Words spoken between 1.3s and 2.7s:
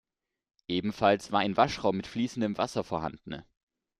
war ein Waschraum mit fließendem